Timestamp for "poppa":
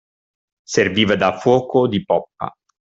2.03-2.51